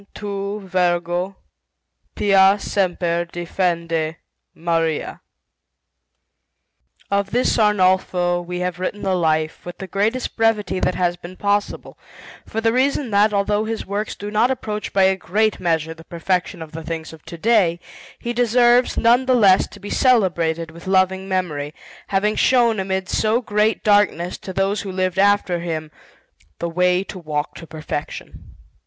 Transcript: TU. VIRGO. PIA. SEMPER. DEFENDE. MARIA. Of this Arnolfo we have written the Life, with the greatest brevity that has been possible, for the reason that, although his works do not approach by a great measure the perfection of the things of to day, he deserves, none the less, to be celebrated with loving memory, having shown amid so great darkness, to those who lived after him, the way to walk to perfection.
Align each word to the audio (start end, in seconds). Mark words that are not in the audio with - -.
TU. 0.15 0.61
VIRGO. 0.61 1.35
PIA. 2.15 2.57
SEMPER. 2.59 3.25
DEFENDE. 3.25 4.15
MARIA. 4.55 5.21
Of 7.11 7.29
this 7.29 7.55
Arnolfo 7.59 8.41
we 8.41 8.61
have 8.61 8.79
written 8.79 9.03
the 9.03 9.13
Life, 9.13 9.63
with 9.63 9.77
the 9.77 9.85
greatest 9.85 10.35
brevity 10.35 10.79
that 10.79 10.95
has 10.95 11.17
been 11.17 11.37
possible, 11.37 11.99
for 12.47 12.59
the 12.59 12.73
reason 12.73 13.11
that, 13.11 13.31
although 13.31 13.65
his 13.65 13.85
works 13.85 14.15
do 14.15 14.31
not 14.31 14.49
approach 14.49 14.91
by 14.91 15.03
a 15.03 15.15
great 15.15 15.59
measure 15.59 15.93
the 15.93 16.03
perfection 16.03 16.63
of 16.63 16.71
the 16.71 16.81
things 16.83 17.13
of 17.13 17.23
to 17.25 17.37
day, 17.37 17.79
he 18.17 18.33
deserves, 18.33 18.97
none 18.97 19.27
the 19.27 19.35
less, 19.35 19.67
to 19.67 19.79
be 19.79 19.91
celebrated 19.91 20.71
with 20.71 20.87
loving 20.87 21.29
memory, 21.29 21.75
having 22.07 22.35
shown 22.35 22.79
amid 22.79 23.07
so 23.07 23.39
great 23.39 23.83
darkness, 23.83 24.39
to 24.39 24.51
those 24.51 24.81
who 24.81 24.91
lived 24.91 25.19
after 25.19 25.59
him, 25.59 25.91
the 26.57 26.67
way 26.69 27.03
to 27.03 27.19
walk 27.19 27.53
to 27.53 27.67
perfection. 27.67 28.55